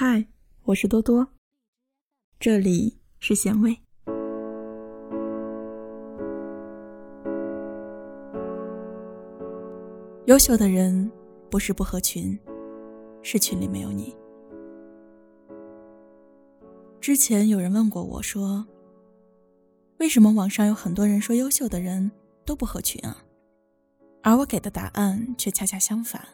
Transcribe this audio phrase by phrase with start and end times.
[0.00, 0.24] 嗨，
[0.62, 1.26] 我是多多，
[2.38, 3.76] 这里是咸味。
[10.26, 11.10] 优秀的人
[11.50, 12.38] 不是不合群，
[13.24, 14.16] 是群里没有你。
[17.00, 18.64] 之前有人问过我说，
[19.98, 22.08] 为什么网上有很多人说优秀的人
[22.44, 23.24] 都不合群啊？
[24.22, 26.24] 而我给的答案却恰恰相反，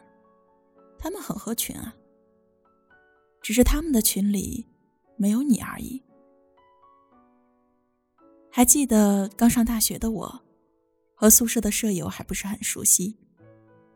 [0.99, 1.95] 他们很合群啊。
[3.45, 4.65] 只是他们的群里
[5.17, 6.01] 没有你而已。
[8.49, 10.41] 还记得刚上大学的我，
[11.13, 13.15] 和宿舍的舍友还不是很熟悉，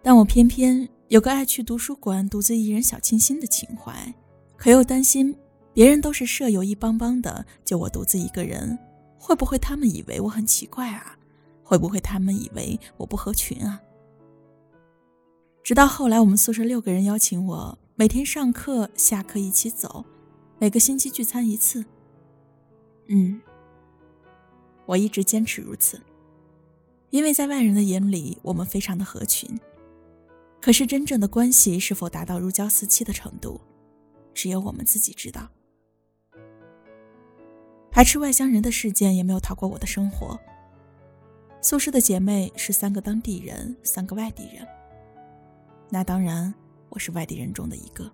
[0.04, 4.14] 但我偏偏有个爱去图书馆独自一人小清新的情怀，
[4.56, 5.36] 可又担心
[5.74, 8.78] 别人都是舍友一帮帮的，就我独自一个人，
[9.18, 11.18] 会不会他们以为我很奇怪啊？
[11.64, 13.82] 会不会他们以为我不合群啊？
[15.64, 17.76] 直到后来，我们宿舍六个人邀请我。
[18.00, 20.06] 每天上课、下课一起走，
[20.58, 21.84] 每个星期聚餐一次。
[23.08, 23.42] 嗯，
[24.86, 26.02] 我一直坚持如此，
[27.10, 29.60] 因为在外人的眼里，我们非常的合群。
[30.62, 33.60] 可是真正的关系是否达到如胶似漆的程度，
[34.34, 35.50] 只有我们自己知道。
[37.92, 40.40] 排斥外乡人的事件也没有逃过我的生活。
[41.60, 44.66] 宿舍的姐妹是三个当地人，三个外地人。
[45.90, 46.54] 那当然。
[46.90, 48.12] 我是外地人中的一个，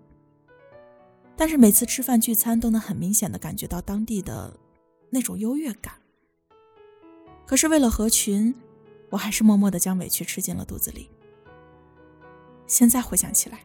[1.36, 4.58] 但是每次吃饭聚餐都能很明显的感觉到当地的
[5.10, 5.94] 那种优越感。
[7.46, 8.54] 可是为了合群，
[9.10, 11.08] 我还是默默的将委屈吃进了肚子里。
[12.66, 13.60] 现在回想起来，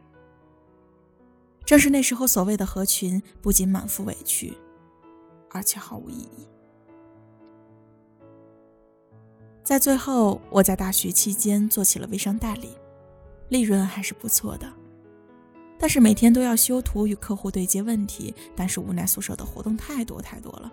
[1.64, 4.56] 正是那时候所谓的合群，不仅满腹委屈，
[5.50, 6.46] 而且毫无意义。
[9.64, 12.76] 在最后，我在大学期间做起了微商代理，
[13.48, 14.72] 利润还是不错的。
[15.82, 20.70] 但是每天都要修图与客户对接问题，但是无奈宿舍的活动太多太多了，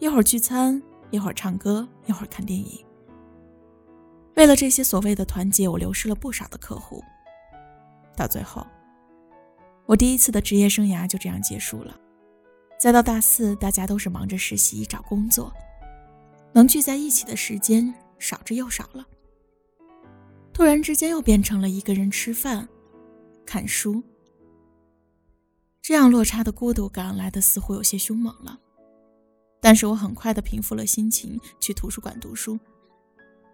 [0.00, 2.84] 一会儿聚餐，一会儿唱歌，一会儿看电影。
[4.34, 7.00] 为了这些所谓的团结，我流失了不少的客户。
[8.16, 8.66] 到最后，
[9.86, 11.96] 我第一次的职业生涯就这样结束了。
[12.76, 15.52] 再到大四，大家都是忙着实习找工作，
[16.52, 19.06] 能聚在一起的时间少之又少了。
[20.52, 22.68] 突然之间，又变成了一个人吃饭。
[23.46, 24.02] 看书，
[25.88, 28.60] 这样落差的孤独感来的似乎有些凶猛了，
[29.58, 32.60] 但是我很快的平复了心情，去图书馆读书，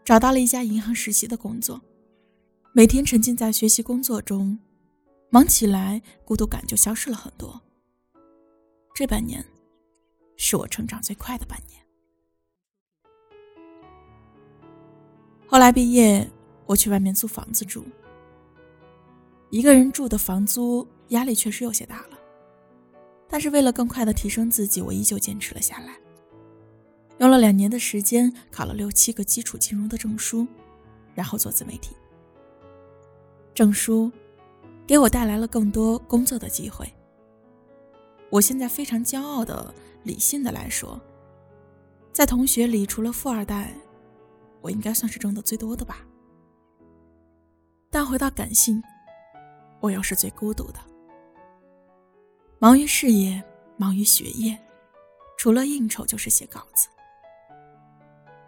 [0.04, 1.80] 找到了一家银行实习的工作，
[2.72, 4.58] 每天沉浸在学习工作中，
[5.30, 7.62] 忙起来，孤独感就消失了很多。
[8.96, 9.46] 这半年，
[10.36, 11.80] 是我成长最快的半年。
[15.46, 16.28] 后来毕业，
[16.66, 17.84] 我去外面租房子住。
[19.50, 22.13] 一个人住的房租压力确实有些大了，
[23.28, 25.96] 但是为了更快的提升自己，我依旧坚持了下来。
[27.18, 30.46] 用了两年的时间，考了六七个基础金融的证书，
[31.14, 31.94] 然后做自媒体。
[33.54, 34.10] 证书
[34.86, 36.92] 给我带来了更多工作的机会。
[38.30, 41.00] 我现在非常骄傲的、理性的来说，
[42.12, 43.72] 在同学里，除了富二代，
[44.60, 46.04] 我应该算是挣的最多的吧。
[47.90, 48.82] 但回到感性。
[49.80, 50.78] 我又是最孤独的，
[52.58, 53.42] 忙于事业，
[53.76, 54.58] 忙于学业，
[55.36, 56.88] 除了应酬就是写稿子。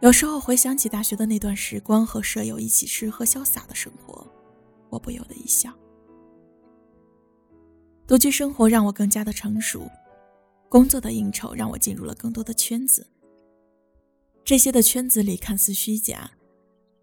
[0.01, 4.27] 有时候回想起大学的那段时光，和舍友一起吃喝潇洒的生活，
[4.89, 5.73] 我不由得一笑。
[8.07, 9.91] 独居生活让我更加的成熟，
[10.69, 13.07] 工作的应酬让我进入了更多的圈子。
[14.45, 16.31] 这些的圈子里看似虚假，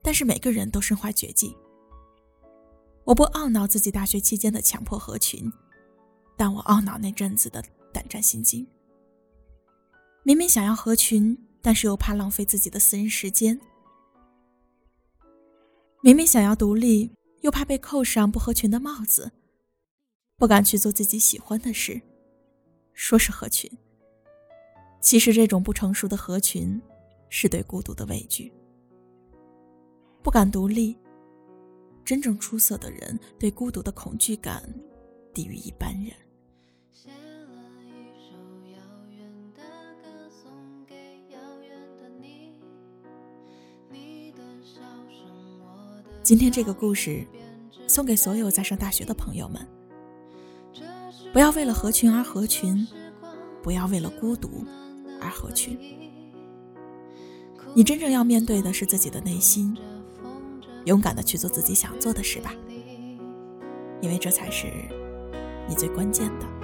[0.02, 1.56] 但是每个人都身怀绝技。
[3.04, 5.52] 我不懊恼自己大学期间的强迫合群，
[6.36, 8.66] 但我懊恼那阵子的胆战心惊。
[10.24, 13.58] 明明想要合群，但是又怕浪费自己的私人时间；
[16.02, 17.12] 明明想要独立，
[17.42, 19.32] 又怕被扣上不合群的帽子，
[20.38, 22.02] 不敢去做自己喜欢的事。
[22.94, 23.70] 说是合群，
[25.02, 26.82] 其实这种不成熟的合群，
[27.28, 28.54] 是对孤独的畏惧，
[30.22, 30.98] 不敢独立。
[32.06, 34.62] 真正出色的人对孤独的恐惧感
[35.34, 36.14] 低于一般人。
[46.24, 47.28] 今天这个故事
[47.88, 49.68] 送给所有在上大学的朋友们：
[51.34, 52.88] 不要为了合群而合群，
[53.62, 54.66] 不要为了孤独
[55.20, 55.78] 而合群。
[57.76, 59.78] 你真正要面对的是自己的内心。
[60.86, 62.54] 勇敢的去做自己想做的事吧，
[64.02, 64.68] 因为这才是
[65.68, 66.63] 你最关键的。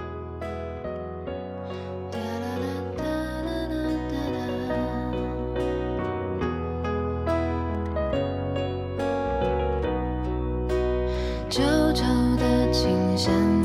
[13.24, 13.59] ฉั